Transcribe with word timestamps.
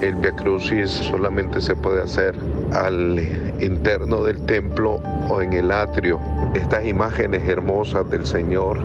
El 0.00 0.16
Via 0.16 0.32
Crucis 0.32 0.90
solamente 0.90 1.60
se 1.60 1.74
puede 1.74 2.02
hacer 2.02 2.34
al 2.72 3.18
interno 3.60 4.22
del 4.22 4.44
templo 4.44 5.00
o 5.28 5.40
en 5.40 5.54
el 5.54 5.70
atrio. 5.70 6.20
Estas 6.54 6.84
imágenes 6.84 7.48
hermosas 7.48 8.08
del 8.10 8.26
Señor, 8.26 8.78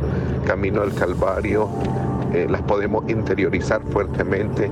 camino 0.46 0.82
al 0.82 0.94
Calvario, 0.94 1.70
eh, 2.34 2.48
las 2.50 2.62
podemos 2.62 3.10
interiorizar 3.10 3.82
fuertemente. 3.92 4.72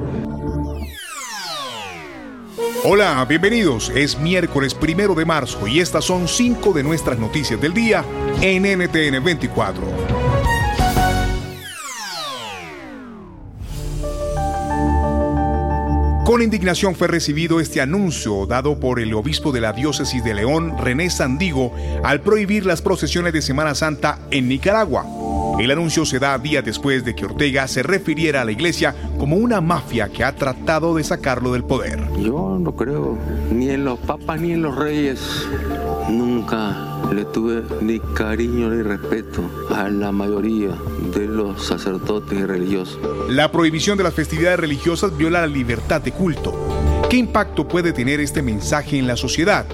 Hola, 2.85 3.26
bienvenidos. 3.28 3.90
Es 3.90 4.17
miércoles 4.17 4.74
primero 4.74 5.13
de 5.13 5.26
marzo 5.26 5.67
y 5.67 5.81
estas 5.81 6.06
son 6.06 6.29
cinco 6.29 6.71
de 6.71 6.83
nuestras 6.83 7.19
noticias 7.19 7.60
del 7.60 7.74
día 7.74 8.06
en 8.42 8.63
NTN 8.63 9.21
24. 9.21 10.19
Con 16.30 16.44
indignación 16.44 16.94
fue 16.94 17.08
recibido 17.08 17.60
este 17.60 17.82
anuncio 17.82 18.46
dado 18.46 18.80
por 18.80 19.00
el 19.00 19.16
obispo 19.16 19.52
de 19.52 19.62
la 19.62 19.74
diócesis 19.74 20.24
de 20.24 20.36
León, 20.36 20.78
René 20.78 21.10
Sandigo, 21.10 21.74
al 22.04 22.22
prohibir 22.22 22.68
las 22.68 22.84
procesiones 22.84 23.34
de 23.34 23.42
Semana 23.42 23.74
Santa 23.74 24.20
en 24.30 24.48
Nicaragua. 24.48 25.08
El 25.60 25.72
anuncio 25.72 26.06
se 26.06 26.20
da 26.20 26.38
días 26.38 26.64
después 26.64 27.04
de 27.04 27.16
que 27.16 27.26
Ortega 27.26 27.68
se 27.68 27.82
refiriera 27.82 28.42
a 28.42 28.46
la 28.46 28.52
iglesia 28.52 28.94
como 29.18 29.38
una 29.38 29.60
mafia 29.60 30.10
que 30.10 30.23
ha 30.23 30.36
tratado 30.36 30.96
de 30.96 31.04
sacarlo 31.04 31.52
del 31.52 31.64
poder. 31.64 32.00
Yo 32.20 32.59
no 32.62 32.76
creo 32.76 33.18
ni 33.52 33.72
en 33.72 33.86
los 33.86 33.98
papas 33.98 34.40
ni 34.40 34.52
en 34.52 34.62
los 34.62 34.76
reyes. 34.76 35.48
Nunca 36.09 36.89
le 37.12 37.26
tuve 37.26 37.63
ni 37.81 37.99
cariño 37.99 38.70
ni 38.70 38.81
respeto 38.81 39.41
a 39.76 39.90
la 39.90 40.12
mayoría 40.12 40.77
de 41.13 41.27
los 41.27 41.66
sacerdotes 41.66 42.40
y 42.40 42.44
religiosos. 42.44 43.00
La 43.30 43.52
prohibición 43.52 43.98
de 43.98 44.04
las 44.04 44.13
festividades 44.13 44.59
religiosas 44.59 45.16
viola 45.17 45.41
la 45.41 45.48
libertad 45.48 46.02
de 46.02 46.12
culto. 46.12 46.53
¿Qué 47.09 47.17
impacto 47.17 47.67
puede 47.67 47.94
tener 47.94 48.20
este 48.20 48.41
mensaje 48.41 48.97
en 48.97 49.08
la 49.08 49.17
sociedad? 49.17 49.66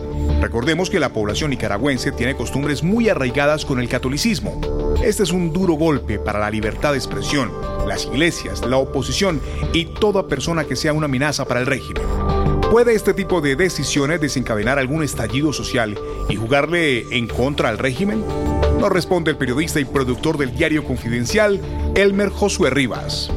Recordemos 0.42 0.90
que 0.90 1.00
la 1.00 1.12
población 1.12 1.50
nicaragüense 1.50 2.12
tiene 2.12 2.36
costumbres 2.36 2.84
muy 2.84 3.10
arraigadas 3.10 3.66
con 3.66 3.80
el 3.80 3.90
catolicismo. 3.90 4.62
Este 5.04 5.24
es 5.24 5.32
un 5.32 5.52
duro 5.52 5.74
golpe 5.74 6.20
para 6.20 6.40
la 6.40 6.50
libertad 6.50 6.92
de 6.92 6.98
expresión, 6.98 7.52
las 7.88 8.06
iglesias, 8.06 8.66
la 8.66 8.78
oposición 8.78 9.42
y 9.74 9.86
toda 9.86 10.28
persona 10.28 10.64
que 10.64 10.76
sea 10.76 10.94
una 10.94 11.06
amenaza 11.06 11.46
para 11.46 11.60
el 11.60 11.66
régimen. 11.66 12.04
¿Puede 12.76 12.94
este 12.94 13.14
tipo 13.14 13.40
de 13.40 13.56
decisiones 13.56 14.20
desencadenar 14.20 14.80
algún 14.80 15.02
estallido 15.02 15.54
social 15.54 15.98
y 16.28 16.36
jugarle 16.36 17.06
en 17.18 17.26
contra 17.26 17.70
al 17.70 17.78
régimen? 17.78 18.22
Nos 18.82 18.90
responde 18.90 19.32
el 19.32 19.38
periodista 19.38 19.80
y 19.80 19.86
productor 19.86 20.38
del 20.38 20.54
diario 20.54 20.84
Confidencial, 20.84 21.62
Elmer 21.96 22.28
Josué 22.28 22.72
Rivas. 22.72 23.32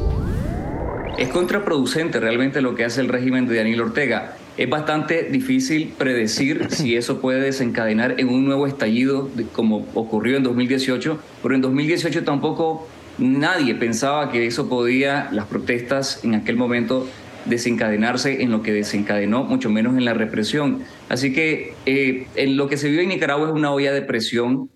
Es 1.17 1.29
contraproducente 1.29 2.19
realmente 2.19 2.59
lo 2.59 2.75
que 2.75 2.83
hace 2.83 2.99
el 2.99 3.07
régimen 3.07 3.47
de 3.47 3.55
Daniel 3.55 3.79
Ortega. 3.79 4.35
Es 4.57 4.69
bastante 4.69 5.23
difícil 5.23 5.93
predecir 5.97 6.67
si 6.69 6.97
eso 6.97 7.21
puede 7.21 7.39
desencadenar 7.39 8.19
en 8.19 8.27
un 8.27 8.43
nuevo 8.43 8.67
estallido 8.67 9.29
como 9.53 9.87
ocurrió 9.93 10.35
en 10.35 10.43
2018, 10.43 11.17
pero 11.41 11.55
en 11.55 11.61
2018 11.61 12.25
tampoco 12.25 12.89
nadie 13.17 13.73
pensaba 13.73 14.33
que 14.33 14.45
eso 14.45 14.67
podía, 14.67 15.29
las 15.31 15.45
protestas 15.45 16.25
en 16.25 16.35
aquel 16.35 16.57
momento 16.57 17.07
desencadenarse 17.49 18.41
en 18.41 18.51
lo 18.51 18.61
que 18.61 18.73
desencadenó, 18.73 19.43
mucho 19.43 19.69
menos 19.69 19.97
en 19.97 20.05
la 20.05 20.13
represión. 20.13 20.83
Así 21.09 21.33
que 21.33 21.73
eh, 21.85 22.27
en 22.35 22.57
lo 22.57 22.67
que 22.67 22.77
se 22.77 22.89
vio 22.89 23.01
en 23.01 23.09
Nicaragua 23.09 23.47
es 23.47 23.53
una 23.53 23.71
olla 23.71 23.91
de 23.91 24.01
presión 24.01 24.69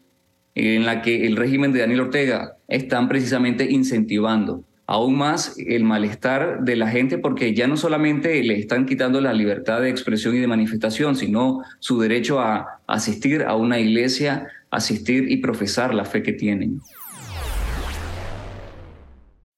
en 0.56 0.86
la 0.86 1.02
que 1.02 1.26
el 1.26 1.36
régimen 1.36 1.74
de 1.74 1.80
Daniel 1.80 2.02
Ortega 2.02 2.58
están 2.68 3.08
precisamente 3.08 3.72
incentivando 3.72 4.64
aún 4.86 5.18
más 5.18 5.56
el 5.58 5.84
malestar 5.84 6.64
de 6.64 6.76
la 6.76 6.90
gente 6.90 7.18
porque 7.18 7.54
ya 7.54 7.68
no 7.68 7.78
solamente 7.78 8.44
le 8.44 8.60
están 8.60 8.86
quitando 8.86 9.22
la 9.22 9.34
libertad 9.34 9.82
de 9.82 9.90
expresión 9.90 10.36
y 10.36 10.40
de 10.40 10.48
manifestación, 10.48 11.16
sino 11.16 11.64
su 11.80 12.00
derecho 12.00 12.40
a 12.40 12.80
asistir 12.88 13.44
a 13.44 13.56
una 13.56 13.80
iglesia, 13.80 14.48
asistir 14.70 15.32
y 15.32 15.38
profesar 15.38 15.94
la 15.94 16.06
fe 16.06 16.22
que 16.22 16.34
tienen. 16.34 16.82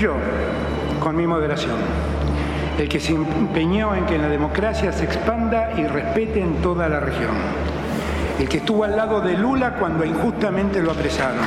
Fui 0.00 0.06
yo, 0.06 0.14
con 0.98 1.14
mi 1.14 1.26
moderación, 1.26 1.76
el 2.78 2.88
que 2.88 2.98
se 2.98 3.12
empeñó 3.12 3.94
en 3.94 4.06
que 4.06 4.16
la 4.16 4.28
democracia 4.28 4.92
se 4.92 5.04
expanda 5.04 5.72
y 5.76 5.86
respete 5.86 6.40
en 6.40 6.62
toda 6.62 6.88
la 6.88 7.00
región, 7.00 7.32
el 8.38 8.48
que 8.48 8.56
estuvo 8.58 8.84
al 8.84 8.96
lado 8.96 9.20
de 9.20 9.36
Lula 9.36 9.74
cuando 9.74 10.06
injustamente 10.06 10.80
lo 10.80 10.92
apresaron 10.92 11.44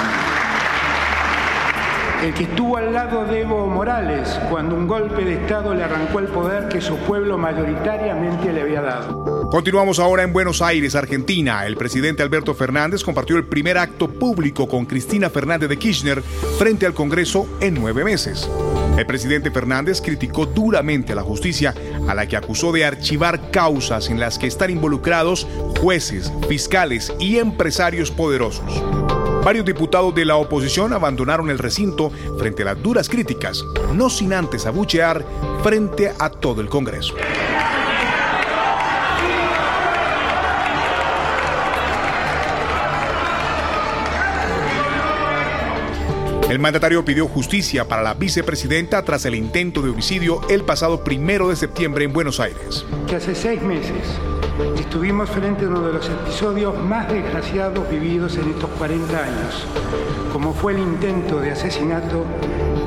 el 2.24 2.34
que 2.34 2.44
estuvo 2.44 2.78
al 2.78 2.94
lado 2.94 3.26
de 3.26 3.42
Evo 3.42 3.68
Morales 3.68 4.40
cuando 4.50 4.76
un 4.76 4.88
golpe 4.88 5.26
de 5.26 5.34
Estado 5.34 5.74
le 5.74 5.84
arrancó 5.84 6.20
el 6.20 6.28
poder 6.28 6.70
que 6.70 6.80
su 6.80 6.96
pueblo 7.00 7.38
mayoritariamente 7.38 8.54
le 8.54 8.62
había 8.62 8.82
dado. 8.82 9.50
Continuamos 9.50 10.00
ahora 10.00 10.24
en 10.24 10.32
Buenos 10.32 10.62
Aires, 10.62 10.96
Argentina. 10.96 11.66
El 11.66 11.76
presidente 11.76 12.24
Alberto 12.24 12.54
Fernández 12.54 13.04
compartió 13.04 13.36
el 13.36 13.44
primer 13.46 13.78
acto 13.78 14.08
público 14.08 14.70
con 14.70 14.86
Cristina 14.86 15.30
Fernández 15.30 15.68
de 15.68 15.78
Kirchner 15.78 16.22
frente 16.58 16.86
al 16.86 16.94
Congreso 16.94 17.46
en 17.60 17.74
nueve 17.74 18.06
meses. 18.06 18.50
El 18.98 19.06
presidente 19.06 19.52
Fernández 19.52 20.00
criticó 20.00 20.46
duramente 20.46 21.12
a 21.12 21.16
la 21.16 21.24
justicia, 21.24 21.74
a 22.08 22.16
la 22.16 22.26
que 22.28 22.38
acusó 22.38 22.72
de 22.72 22.86
archivar 22.86 23.52
causas 23.52 24.10
en 24.10 24.22
las 24.22 24.40
que 24.40 24.48
están 24.48 24.70
involucrados 24.70 25.46
jueces, 25.82 26.32
fiscales 26.48 27.14
y 27.20 27.40
empresarios 27.40 28.12
poderosos. 28.12 28.82
Varios 29.44 29.66
diputados 29.66 30.16
de 30.16 30.24
la 30.24 30.38
oposición 30.38 30.94
abandonaron 30.94 31.50
el 31.50 31.60
recinto 31.60 32.12
frente 32.40 32.62
a 32.62 32.68
las 32.68 32.82
duras 32.82 33.10
críticas, 33.10 33.66
no 33.94 34.10
sin 34.10 34.32
antes 34.32 34.66
abuchear 34.66 35.26
frente 35.62 36.14
a 36.18 36.30
todo 36.30 36.62
el 36.62 36.70
Congreso. 36.70 37.14
El 46.50 46.60
mandatario 46.60 47.04
pidió 47.04 47.28
justicia 47.28 47.86
para 47.86 48.02
la 48.02 48.14
vicepresidenta 48.14 49.04
tras 49.04 49.26
el 49.26 49.36
intento 49.36 49.82
de 49.82 49.90
homicidio 49.90 50.40
el 50.50 50.64
pasado 50.64 51.04
primero 51.04 51.50
de 51.50 51.58
septiembre 51.58 52.06
en 52.06 52.14
Buenos 52.14 52.40
Aires. 52.40 52.86
Que 53.08 53.18
hace 53.18 53.36
seis 53.36 53.62
meses 53.62 54.20
Estuvimos 54.78 55.32
frente 55.32 55.66
a 55.66 55.68
uno 55.68 55.82
de 55.82 55.94
los 55.94 56.08
episodios 56.08 56.78
más 56.84 57.12
desgraciados 57.12 57.90
vividos 57.90 58.38
en 58.38 58.52
estos 58.52 58.70
40 58.72 59.24
años, 59.24 59.68
como 60.32 60.54
fue 60.54 60.74
el 60.74 60.80
intento 60.80 61.40
de 61.40 61.52
asesinato 61.52 62.24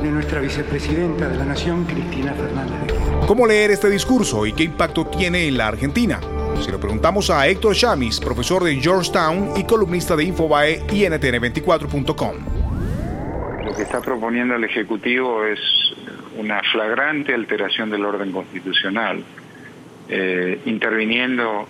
de 0.01 0.09
nuestra 0.09 0.41
vicepresidenta 0.41 1.29
de 1.29 1.37
la 1.37 1.45
Nación, 1.45 1.85
Cristina 1.85 2.35
Fernández 2.35 2.87
de 2.87 3.27
¿Cómo 3.27 3.49
leer 3.49 3.73
este 3.73 3.91
discurso 3.91 4.47
y 4.47 4.53
qué 4.53 4.63
impacto 4.63 5.07
tiene 5.07 5.49
en 5.49 5.57
la 5.57 5.67
Argentina? 5.67 6.21
Si 6.61 6.71
lo 6.71 6.79
preguntamos 6.79 7.31
a 7.31 7.49
Héctor 7.49 7.75
Chamis, 7.75 8.21
profesor 8.21 8.63
de 8.63 8.77
Georgetown 8.77 9.55
y 9.57 9.65
columnista 9.65 10.15
de 10.15 10.23
Infobae 10.23 10.85
y 10.93 11.03
NTN24.com. 11.03 12.37
Lo 13.65 13.75
que 13.75 13.83
está 13.83 14.01
proponiendo 14.01 14.55
el 14.55 14.63
Ejecutivo 14.63 15.45
es 15.45 15.59
una 16.39 16.61
flagrante 16.71 17.35
alteración 17.35 17.91
del 17.91 18.05
orden 18.05 18.31
constitucional 18.31 19.25
eh, 20.09 20.61
interviniendo 20.67 21.67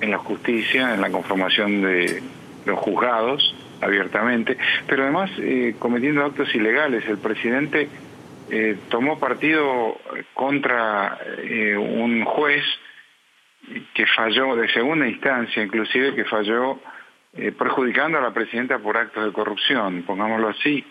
en 0.00 0.10
la 0.10 0.18
justicia, 0.18 0.94
en 0.94 1.00
la 1.00 1.10
conformación 1.10 1.80
de 1.80 2.22
los 2.66 2.78
juzgados 2.78 3.54
abiertamente, 3.80 4.58
pero 4.86 5.04
además 5.04 5.30
eh, 5.38 5.74
cometiendo 5.78 6.24
actos 6.24 6.54
ilegales. 6.54 7.06
El 7.08 7.18
presidente 7.18 7.88
eh, 8.50 8.76
tomó 8.90 9.18
partido 9.18 9.96
contra 10.34 11.18
un 11.78 12.24
juez 12.24 12.64
que 13.94 14.06
falló 14.06 14.54
de 14.56 14.68
segunda 14.68 15.08
instancia, 15.08 15.62
inclusive 15.62 16.14
que 16.14 16.24
falló 16.24 16.78
perjudicando 17.58 18.18
a 18.18 18.22
la 18.22 18.32
presidenta 18.32 18.78
por 18.78 18.96
actos 18.96 19.24
de 19.24 19.32
corrupción, 19.32 20.02
pongámoslo 20.02 20.48
así. 20.48 20.84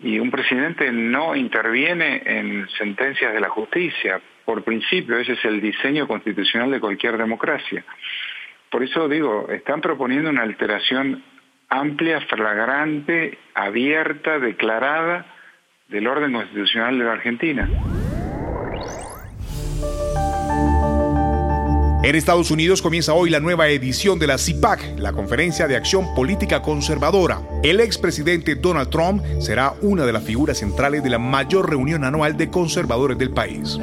Y 0.00 0.18
un 0.18 0.30
presidente 0.30 0.90
no 0.90 1.36
interviene 1.36 2.22
en 2.24 2.68
sentencias 2.78 3.32
de 3.32 3.40
la 3.40 3.48
justicia, 3.48 4.20
por 4.44 4.64
principio, 4.64 5.18
ese 5.18 5.32
es 5.32 5.44
el 5.44 5.60
diseño 5.60 6.06
constitucional 6.06 6.70
de 6.70 6.80
cualquier 6.80 7.16
democracia. 7.16 7.84
Por 8.70 8.82
eso 8.82 9.08
digo, 9.08 9.48
están 9.50 9.80
proponiendo 9.80 10.30
una 10.30 10.42
alteración 10.42 11.22
amplia, 11.68 12.20
flagrante, 12.22 13.38
abierta, 13.54 14.38
declarada 14.38 15.26
del 15.88 16.06
orden 16.06 16.32
constitucional 16.32 16.98
de 16.98 17.04
la 17.04 17.12
Argentina. 17.12 17.68
En 22.04 22.16
Estados 22.16 22.50
Unidos 22.50 22.82
comienza 22.82 23.14
hoy 23.14 23.30
la 23.30 23.38
nueva 23.38 23.68
edición 23.68 24.18
de 24.18 24.26
la 24.26 24.36
CIPAC, 24.36 24.98
la 24.98 25.12
Conferencia 25.12 25.68
de 25.68 25.76
Acción 25.76 26.12
Política 26.16 26.60
Conservadora. 26.60 27.40
El 27.62 27.78
expresidente 27.78 28.56
Donald 28.56 28.90
Trump 28.90 29.22
será 29.38 29.74
una 29.82 30.04
de 30.04 30.12
las 30.12 30.24
figuras 30.24 30.58
centrales 30.58 31.04
de 31.04 31.10
la 31.10 31.20
mayor 31.20 31.70
reunión 31.70 32.02
anual 32.02 32.36
de 32.36 32.50
conservadores 32.50 33.18
del 33.18 33.30
país. 33.30 33.78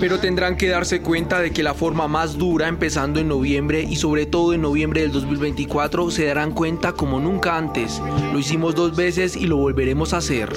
Pero 0.00 0.18
tendrán 0.18 0.56
que 0.56 0.68
darse 0.68 1.00
cuenta 1.00 1.38
de 1.38 1.52
que 1.52 1.62
la 1.62 1.74
forma 1.74 2.08
más 2.08 2.36
dura, 2.36 2.66
empezando 2.66 3.20
en 3.20 3.28
noviembre 3.28 3.82
y 3.88 3.94
sobre 3.94 4.26
todo 4.26 4.52
en 4.52 4.62
noviembre 4.62 5.02
del 5.02 5.12
2024, 5.12 6.10
se 6.10 6.24
darán 6.26 6.50
cuenta 6.50 6.94
como 6.94 7.20
nunca 7.20 7.56
antes. 7.56 8.02
Lo 8.32 8.40
hicimos 8.40 8.74
dos 8.74 8.96
veces 8.96 9.36
y 9.36 9.46
lo 9.46 9.56
volveremos 9.56 10.12
a 10.12 10.16
hacer 10.16 10.50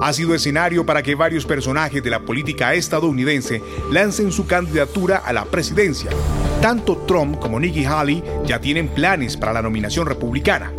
ha 0.00 0.12
sido 0.12 0.34
escenario 0.34 0.84
para 0.84 1.02
que 1.02 1.14
varios 1.14 1.46
personajes 1.46 2.02
de 2.02 2.10
la 2.10 2.20
política 2.20 2.74
estadounidense 2.74 3.62
lancen 3.90 4.32
su 4.32 4.46
candidatura 4.46 5.18
a 5.18 5.32
la 5.32 5.44
presidencia. 5.46 6.10
Tanto 6.64 6.96
Trump 7.06 7.38
como 7.40 7.60
Nikki 7.60 7.84
Haley 7.84 8.24
ya 8.46 8.58
tienen 8.58 8.88
planes 8.88 9.36
para 9.36 9.52
la 9.52 9.60
nominación 9.60 10.06
republicana. 10.06 10.72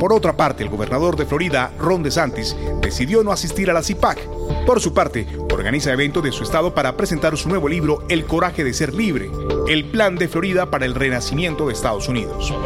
Por 0.00 0.14
otra 0.14 0.34
parte, 0.34 0.62
el 0.62 0.70
gobernador 0.70 1.14
de 1.14 1.26
Florida, 1.26 1.72
Ron 1.78 2.02
DeSantis, 2.02 2.56
decidió 2.80 3.22
no 3.22 3.32
asistir 3.32 3.68
a 3.68 3.74
la 3.74 3.82
CIPAC. 3.82 4.18
Por 4.64 4.80
su 4.80 4.94
parte, 4.94 5.26
organiza 5.52 5.92
eventos 5.92 6.22
de 6.22 6.32
su 6.32 6.42
estado 6.42 6.74
para 6.74 6.96
presentar 6.96 7.36
su 7.36 7.50
nuevo 7.50 7.68
libro 7.68 8.02
El 8.08 8.24
coraje 8.24 8.64
de 8.64 8.72
ser 8.72 8.94
libre, 8.94 9.28
el 9.68 9.84
plan 9.84 10.16
de 10.16 10.28
Florida 10.28 10.70
para 10.70 10.86
el 10.86 10.94
renacimiento 10.94 11.66
de 11.66 11.74
Estados 11.74 12.08
Unidos. 12.08 12.50
Uh, 12.50 12.62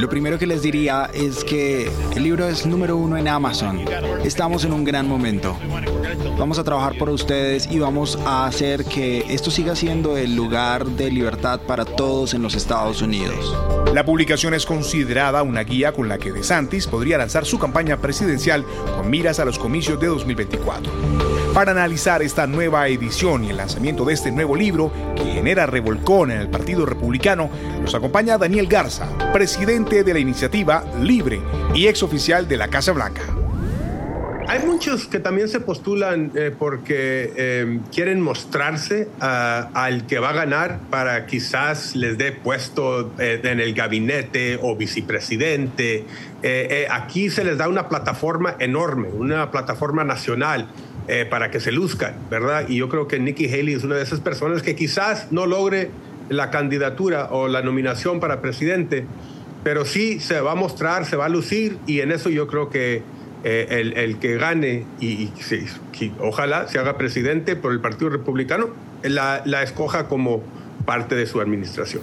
Lo 0.00 0.08
primero 0.08 0.40
que 0.40 0.46
les 0.48 0.62
diría 0.62 1.08
es 1.14 1.44
que 1.44 1.88
el 2.16 2.22
libro 2.24 2.48
es 2.48 2.66
número 2.66 2.96
uno 2.96 3.16
en 3.16 3.28
Amazon. 3.28 3.84
Estamos 4.24 4.64
en 4.64 4.72
un 4.72 4.82
gran 4.82 5.06
momento. 5.06 5.56
Vamos 6.38 6.58
a 6.58 6.64
trabajar 6.64 6.96
por 6.98 7.10
ustedes 7.10 7.68
y 7.70 7.78
vamos 7.78 8.18
a 8.24 8.46
hacer 8.46 8.84
que 8.84 9.24
esto 9.28 9.50
siga 9.50 9.74
siendo 9.74 10.16
el 10.16 10.36
lugar 10.36 10.86
de 10.86 11.10
libertad 11.10 11.60
para 11.66 11.84
todos 11.84 12.34
en 12.34 12.42
los 12.42 12.54
Estados 12.54 13.02
Unidos. 13.02 13.54
La 13.94 14.04
publicación 14.04 14.52
es 14.54 14.66
considerada 14.66 15.42
una 15.42 15.62
guía 15.62 15.92
con 15.92 16.08
la 16.08 16.18
que 16.18 16.32
DeSantis 16.32 16.86
podría 16.86 17.18
lanzar 17.18 17.46
su 17.46 17.58
campaña 17.58 17.96
presidencial 17.96 18.64
con 18.96 19.08
miras 19.08 19.40
a 19.40 19.44
los 19.44 19.58
comicios 19.58 19.98
de 19.98 20.08
2024. 20.08 20.92
Para 21.54 21.72
analizar 21.72 22.20
esta 22.20 22.46
nueva 22.46 22.86
edición 22.88 23.44
y 23.44 23.50
el 23.50 23.56
lanzamiento 23.56 24.04
de 24.04 24.12
este 24.12 24.30
nuevo 24.30 24.54
libro, 24.54 24.92
que 25.16 25.24
genera 25.24 25.64
revolcón 25.64 26.30
en 26.30 26.40
el 26.40 26.50
Partido 26.50 26.84
Republicano, 26.84 27.48
nos 27.80 27.94
acompaña 27.94 28.36
Daniel 28.36 28.66
Garza, 28.66 29.08
presidente 29.32 30.04
de 30.04 30.12
la 30.12 30.20
iniciativa 30.20 30.84
Libre 31.00 31.40
y 31.74 31.86
ex 31.86 32.02
oficial 32.02 32.46
de 32.46 32.58
la 32.58 32.68
Casa 32.68 32.92
Blanca. 32.92 33.22
Hay 34.48 34.64
muchos 34.64 35.08
que 35.08 35.18
también 35.18 35.48
se 35.48 35.58
postulan 35.58 36.30
eh, 36.36 36.54
porque 36.56 37.32
eh, 37.36 37.80
quieren 37.92 38.20
mostrarse 38.20 39.08
al 39.18 40.06
que 40.06 40.20
va 40.20 40.30
a 40.30 40.32
ganar 40.34 40.78
para 40.88 41.26
quizás 41.26 41.96
les 41.96 42.16
dé 42.16 42.30
puesto 42.30 43.12
eh, 43.18 43.40
en 43.42 43.58
el 43.58 43.74
gabinete 43.74 44.56
o 44.62 44.76
vicepresidente. 44.76 46.04
aquí 46.90 47.28
se 47.28 47.42
les 47.42 47.58
da 47.58 47.68
una 47.68 47.88
plataforma 47.88 48.54
enorme, 48.60 49.08
una 49.08 49.50
plataforma 49.50 50.04
nacional. 50.04 50.68
para 51.30 51.52
que 51.52 51.60
se 51.60 51.70
luzcan, 51.70 52.14
¿verdad? 52.30 52.68
Y 52.68 52.78
yo 52.78 52.88
creo 52.88 53.06
que 53.06 53.20
Nikki 53.20 53.46
Haley 53.46 53.74
es 53.74 53.84
una 53.84 53.94
de 53.94 54.02
esas 54.02 54.18
personas 54.18 54.62
que 54.62 54.74
quizás 54.74 55.30
no 55.30 55.46
logre 55.46 55.90
la 56.28 56.50
candidatura 56.50 57.28
o 57.30 57.46
la 57.46 57.62
nominación 57.62 58.18
para 58.18 58.40
presidente, 58.40 59.06
pero 59.62 59.84
sí 59.84 60.18
se 60.18 60.40
va 60.40 60.52
a 60.52 60.54
mostrar, 60.56 61.04
se 61.04 61.14
va 61.14 61.26
a 61.26 61.28
lucir 61.28 61.78
y 61.86 62.00
en 62.00 62.10
eso 62.10 62.28
yo 62.28 62.48
creo 62.48 62.70
que 62.70 63.02
eh, 63.48 63.92
el, 63.94 64.18
que 64.18 64.38
gane 64.38 64.84
y, 65.00 65.30
ojalá 66.18 66.66
se 66.66 66.80
haga 66.80 66.98
presidente 66.98 67.54
por 67.54 67.70
el 67.70 67.78
Partido 67.78 68.10
Republicano, 68.10 68.70
la, 69.04 69.42
la 69.44 69.62
escoja 69.62 70.08
como 70.08 70.42
parte 70.84 71.14
de 71.14 71.26
su 71.26 71.40
administración. 71.40 72.02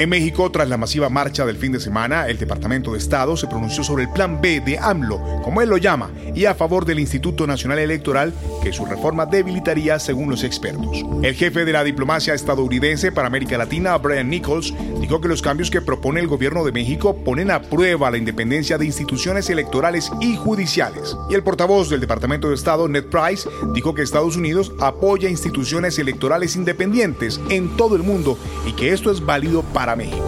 En 0.00 0.08
México, 0.08 0.50
tras 0.50 0.66
la 0.66 0.78
masiva 0.78 1.10
marcha 1.10 1.44
del 1.44 1.58
fin 1.58 1.72
de 1.72 1.78
semana, 1.78 2.26
el 2.26 2.38
Departamento 2.38 2.92
de 2.92 2.98
Estado 2.98 3.36
se 3.36 3.46
pronunció 3.48 3.84
sobre 3.84 4.04
el 4.04 4.08
Plan 4.08 4.40
B 4.40 4.62
de 4.62 4.78
AMLO, 4.78 5.42
como 5.42 5.60
él 5.60 5.68
lo 5.68 5.76
llama, 5.76 6.10
y 6.34 6.46
a 6.46 6.54
favor 6.54 6.86
del 6.86 7.00
Instituto 7.00 7.46
Nacional 7.46 7.78
Electoral, 7.80 8.32
que 8.62 8.72
su 8.72 8.86
reforma 8.86 9.26
debilitaría 9.26 9.98
según 9.98 10.30
los 10.30 10.42
expertos. 10.42 11.04
El 11.22 11.34
jefe 11.34 11.66
de 11.66 11.72
la 11.74 11.84
diplomacia 11.84 12.32
estadounidense 12.32 13.12
para 13.12 13.26
América 13.26 13.58
Latina, 13.58 13.94
Brian 13.98 14.30
Nichols, 14.30 14.72
dijo 15.02 15.20
que 15.20 15.28
los 15.28 15.42
cambios 15.42 15.70
que 15.70 15.82
propone 15.82 16.20
el 16.20 16.28
gobierno 16.28 16.64
de 16.64 16.72
México 16.72 17.14
ponen 17.22 17.50
a 17.50 17.60
prueba 17.60 18.10
la 18.10 18.16
independencia 18.16 18.78
de 18.78 18.86
instituciones 18.86 19.50
electorales 19.50 20.10
y 20.22 20.34
judiciales. 20.34 21.14
Y 21.28 21.34
el 21.34 21.42
portavoz 21.42 21.90
del 21.90 22.00
Departamento 22.00 22.48
de 22.48 22.54
Estado, 22.54 22.88
Ned 22.88 23.04
Price, 23.04 23.46
dijo 23.74 23.94
que 23.94 24.00
Estados 24.00 24.38
Unidos 24.38 24.72
apoya 24.80 25.28
instituciones 25.28 25.98
electorales 25.98 26.56
independientes 26.56 27.38
en 27.50 27.76
todo 27.76 27.96
el 27.96 28.02
mundo 28.02 28.38
y 28.66 28.72
que 28.72 28.94
esto 28.94 29.10
es 29.10 29.26
válido 29.26 29.62
para 29.62 29.89
México. 29.96 30.26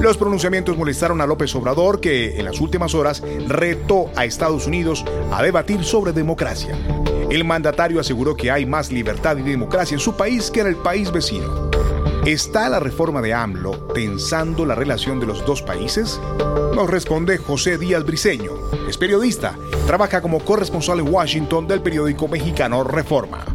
Los 0.00 0.18
pronunciamientos 0.18 0.76
molestaron 0.76 1.20
a 1.20 1.26
López 1.26 1.54
Obrador, 1.54 1.98
que 1.98 2.38
en 2.38 2.44
las 2.44 2.60
últimas 2.60 2.94
horas 2.94 3.22
retó 3.48 4.10
a 4.16 4.26
Estados 4.26 4.66
Unidos 4.66 5.04
a 5.32 5.42
debatir 5.42 5.82
sobre 5.82 6.12
democracia. 6.12 6.76
El 7.30 7.44
mandatario 7.44 8.00
aseguró 8.00 8.36
que 8.36 8.50
hay 8.50 8.66
más 8.66 8.92
libertad 8.92 9.38
y 9.38 9.42
democracia 9.42 9.94
en 9.94 10.00
su 10.00 10.14
país 10.14 10.50
que 10.50 10.60
en 10.60 10.66
el 10.66 10.76
país 10.76 11.10
vecino. 11.10 11.70
¿Está 12.26 12.68
la 12.68 12.80
reforma 12.80 13.22
de 13.22 13.34
AMLO 13.34 13.88
tensando 13.94 14.64
la 14.66 14.74
relación 14.74 15.20
de 15.20 15.26
los 15.26 15.44
dos 15.44 15.62
países? 15.62 16.20
Nos 16.74 16.88
responde 16.88 17.38
José 17.38 17.78
Díaz 17.78 18.04
Briceño. 18.04 18.52
Es 18.88 18.98
periodista, 18.98 19.56
trabaja 19.86 20.20
como 20.20 20.40
corresponsal 20.40 21.00
en 21.00 21.12
Washington 21.12 21.66
del 21.66 21.82
periódico 21.82 22.28
mexicano 22.28 22.82
Reforma. 22.82 23.53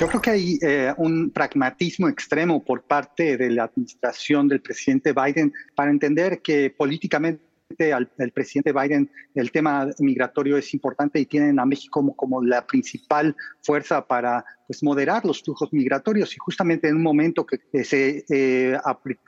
Yo 0.00 0.08
creo 0.08 0.20
que 0.20 0.30
hay 0.30 0.58
eh, 0.60 0.92
un 0.96 1.30
pragmatismo 1.30 2.08
extremo 2.08 2.64
por 2.64 2.82
parte 2.82 3.36
de 3.36 3.50
la 3.50 3.64
administración 3.64 4.48
del 4.48 4.60
presidente 4.60 5.12
Biden 5.12 5.52
para 5.76 5.90
entender 5.90 6.42
que 6.42 6.68
políticamente 6.70 7.40
al, 7.92 8.08
presidente 8.32 8.72
Biden 8.72 9.10
el 9.34 9.50
tema 9.50 9.88
migratorio 9.98 10.56
es 10.56 10.74
importante 10.74 11.20
y 11.20 11.26
tienen 11.26 11.58
a 11.58 11.64
México 11.64 12.00
como, 12.00 12.14
como 12.14 12.42
la 12.42 12.66
principal 12.66 13.34
fuerza 13.62 14.06
para 14.06 14.44
pues, 14.66 14.82
moderar 14.82 15.24
los 15.24 15.42
flujos 15.42 15.72
migratorios. 15.72 16.34
Y 16.34 16.38
justamente 16.38 16.88
en 16.88 16.96
un 16.96 17.02
momento 17.02 17.46
que, 17.46 17.84
se 17.84 18.24
eh, 18.28 18.76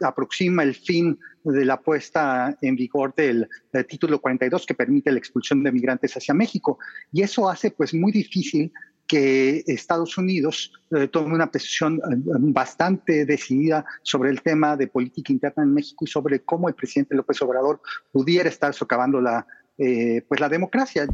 aproxima 0.03 0.65
el 0.65 0.75
fin 0.75 1.19
de 1.45 1.65
la 1.65 1.81
puesta 1.81 2.57
en 2.61 2.75
vigor 2.75 3.15
del, 3.15 3.49
del, 3.73 3.87
título 3.87 4.21
42 4.21 4.67
que 4.67 4.75
permite 4.75 5.13
la 5.13 5.19
expulsión 5.19 5.63
de 5.63 5.73
migrantes 5.73 6.17
hacia 6.17 6.35
México. 6.35 6.79
Y 7.13 7.23
eso 7.23 7.49
hace 7.49 7.71
pues 7.71 7.95
muy 7.95 8.11
difícil 8.11 8.73
que 9.07 9.63
Estados 9.67 10.19
Unidos 10.19 10.73
eh, 10.91 11.09
tome 11.09 11.35
una 11.35 11.51
posición 11.51 11.97
eh, 11.97 12.17
bastante 12.27 13.25
decidida 13.25 13.85
sobre 14.03 14.31
el 14.31 14.43
tema 14.43 14.77
de 14.77 14.89
política 14.89 15.33
interna 15.33 15.63
en 15.63 15.75
México 15.75 16.05
y 16.05 16.09
sobre 16.09 16.41
cómo 16.41 16.69
el 16.69 16.75
presidente 16.75 17.15
López 17.15 17.41
Obrador 17.43 17.81
pudiera 18.13 18.49
estar 18.49 18.75
socavando 18.75 19.21
la, 19.21 19.47
eh, 19.79 20.23
pues 20.29 20.41
la 20.41 20.49
democracia. 20.49 21.07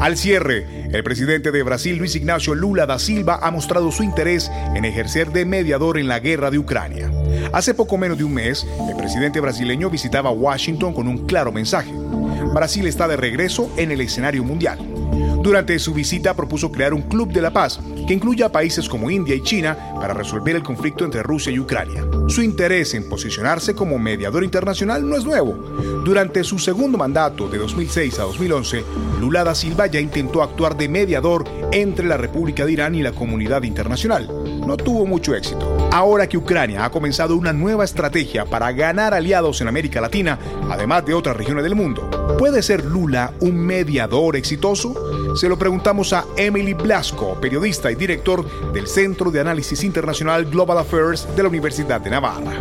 Al 0.00 0.18
cierre, 0.18 0.90
el 0.92 1.02
presidente 1.02 1.50
de 1.50 1.62
Brasil, 1.62 1.96
Luis 1.96 2.14
Ignacio 2.14 2.54
Lula 2.54 2.84
da 2.84 2.98
Silva, 2.98 3.38
ha 3.40 3.50
mostrado 3.50 3.90
su 3.90 4.02
interés 4.02 4.50
en 4.74 4.84
ejercer 4.84 5.32
de 5.32 5.46
mediador 5.46 5.96
en 5.96 6.08
la 6.08 6.20
guerra 6.20 6.50
de 6.50 6.58
Ucrania. 6.58 7.10
Hace 7.54 7.72
poco 7.72 7.96
menos 7.96 8.18
de 8.18 8.24
un 8.24 8.34
mes, 8.34 8.66
el 8.86 8.96
presidente 8.96 9.40
brasileño 9.40 9.88
visitaba 9.88 10.30
Washington 10.30 10.92
con 10.92 11.08
un 11.08 11.26
claro 11.26 11.52
mensaje. 11.52 11.90
Brasil 12.52 12.86
está 12.86 13.08
de 13.08 13.16
regreso 13.16 13.70
en 13.76 13.90
el 13.90 14.00
escenario 14.00 14.44
mundial. 14.44 14.78
Durante 15.42 15.78
su 15.78 15.92
visita 15.92 16.34
propuso 16.34 16.72
crear 16.72 16.94
un 16.94 17.02
Club 17.02 17.32
de 17.32 17.42
la 17.42 17.52
Paz 17.52 17.78
que 18.06 18.14
incluya 18.14 18.50
países 18.50 18.88
como 18.88 19.10
India 19.10 19.34
y 19.34 19.42
China 19.42 19.76
para 20.00 20.14
resolver 20.14 20.56
el 20.56 20.62
conflicto 20.62 21.04
entre 21.04 21.22
Rusia 21.22 21.52
y 21.52 21.58
Ucrania. 21.58 22.04
Su 22.28 22.42
interés 22.42 22.94
en 22.94 23.08
posicionarse 23.08 23.74
como 23.74 23.98
mediador 23.98 24.42
internacional 24.42 25.08
no 25.08 25.16
es 25.16 25.24
nuevo. 25.24 25.52
Durante 26.04 26.44
su 26.44 26.58
segundo 26.58 26.98
mandato 26.98 27.48
de 27.48 27.58
2006 27.58 28.18
a 28.18 28.22
2011, 28.22 28.84
Lula 29.20 29.44
da 29.44 29.54
Silva 29.54 29.86
ya 29.86 30.00
intentó 30.00 30.42
actuar 30.42 30.76
de 30.76 30.88
mediador 30.88 31.44
entre 31.72 32.06
la 32.06 32.16
República 32.16 32.64
de 32.64 32.72
Irán 32.72 32.94
y 32.94 33.02
la 33.02 33.12
comunidad 33.12 33.62
internacional. 33.62 34.28
No 34.66 34.76
tuvo 34.76 35.04
mucho 35.04 35.34
éxito. 35.34 35.88
Ahora 35.92 36.26
que 36.26 36.38
Ucrania 36.38 36.84
ha 36.84 36.90
comenzado 36.90 37.36
una 37.36 37.52
nueva 37.52 37.84
estrategia 37.84 38.46
para 38.46 38.72
ganar 38.72 39.12
aliados 39.12 39.60
en 39.60 39.68
América 39.68 40.00
Latina, 40.00 40.38
además 40.70 41.04
de 41.04 41.12
otras 41.12 41.36
regiones 41.36 41.64
del 41.64 41.74
mundo, 41.74 42.36
¿puede 42.38 42.62
ser 42.62 42.84
Lula 42.84 43.32
un 43.40 43.56
mediador 43.56 44.36
exitoso? 44.36 45.36
Se 45.36 45.48
lo 45.48 45.58
preguntamos 45.58 46.12
a 46.12 46.24
Emily 46.36 46.72
Blasco, 46.72 47.38
periodista 47.40 47.90
y 47.92 47.94
director 47.94 48.72
del 48.72 48.86
Centro 48.86 49.30
de 49.30 49.40
Análisis 49.40 49.84
Internacional 49.84 50.46
Global 50.46 50.78
Affairs 50.78 51.28
de 51.36 51.42
la 51.42 51.48
Universidad 51.50 52.00
de 52.00 52.10
Navarra. 52.10 52.54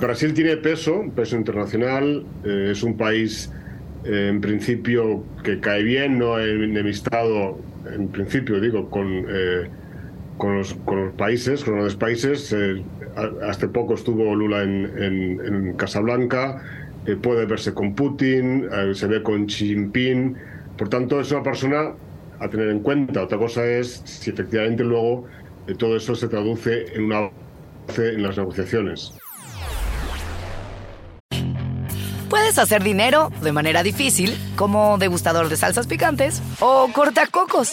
Brasil 0.00 0.34
tiene 0.34 0.56
peso, 0.56 1.04
peso 1.14 1.36
internacional, 1.36 2.24
eh, 2.44 2.70
es 2.72 2.82
un 2.82 2.96
país 2.96 3.52
eh, 4.04 4.28
en 4.30 4.40
principio 4.40 5.22
que 5.44 5.60
cae 5.60 5.82
bien, 5.82 6.18
no 6.18 6.40
enemistado, 6.40 7.58
en 7.92 8.08
principio 8.08 8.60
digo, 8.60 8.88
con, 8.88 9.26
eh, 9.28 9.68
con, 10.40 10.56
los, 10.56 10.74
con, 10.86 11.04
los, 11.04 11.14
países, 11.14 11.62
con 11.62 11.76
los 11.76 11.94
países. 11.94 12.56
hace 13.46 13.68
poco 13.68 13.94
estuvo 13.94 14.34
Lula 14.34 14.62
en, 14.62 15.40
en, 15.44 15.74
Casablanca, 15.74 16.62
puede 17.22 17.44
verse 17.44 17.74
con 17.74 17.94
Putin, 17.94 18.68
se 18.94 19.06
ve 19.06 19.22
con 19.22 19.46
Xi 19.46 19.68
Jinping. 19.68 20.36
Por 20.76 20.88
tanto, 20.88 21.20
es 21.20 21.30
una 21.30 21.42
persona 21.42 21.92
a 22.40 22.48
tener 22.48 22.70
en 22.70 22.80
cuenta. 22.80 23.22
Otra 23.22 23.38
cosa 23.38 23.66
es 23.66 24.02
si 24.04 24.30
efectivamente 24.30 24.82
luego 24.82 25.26
todo 25.78 25.96
eso 25.96 26.14
se 26.14 26.26
traduce 26.26 26.96
en 26.96 27.04
una 27.04 27.30
en 27.98 28.22
las 28.22 28.38
negociaciones. 28.38 29.12
Puedes 32.30 32.58
hacer 32.58 32.82
dinero 32.82 33.30
de 33.42 33.52
manera 33.52 33.82
difícil, 33.82 34.38
como 34.56 34.98
degustador 34.98 35.48
de 35.48 35.56
salsas 35.56 35.88
picantes, 35.88 36.40
o 36.60 36.88
cortacocos, 36.92 37.72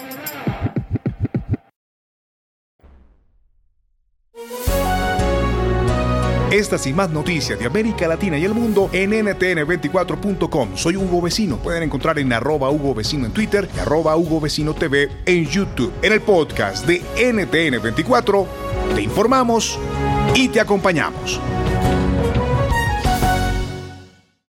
Estas 6.51 6.85
y 6.85 6.91
más 6.91 7.09
noticias 7.09 7.57
de 7.57 7.65
América 7.65 8.09
Latina 8.09 8.37
y 8.37 8.43
el 8.43 8.53
mundo 8.53 8.89
en 8.91 9.11
ntn24.com. 9.11 10.75
Soy 10.75 10.97
Hugo 10.97 11.21
Vecino. 11.21 11.55
Pueden 11.55 11.83
encontrar 11.83 12.19
en 12.19 12.33
arroba 12.33 12.69
Hugo 12.69 12.93
Vecino 12.93 13.25
en 13.25 13.31
Twitter 13.31 13.69
y 13.73 13.79
arroba 13.79 14.17
Hugo 14.17 14.41
Vecino 14.41 14.73
TV 14.73 15.09
en 15.25 15.45
YouTube. 15.45 15.93
En 16.01 16.11
el 16.11 16.19
podcast 16.19 16.85
de 16.85 17.01
NTN24 17.15 18.45
te 18.93 19.01
informamos 19.01 19.79
y 20.35 20.49
te 20.49 20.59
acompañamos. 20.59 21.39